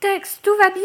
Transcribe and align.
Tex, 0.00 0.40
tout 0.42 0.56
va 0.56 0.70
bien? 0.70 0.82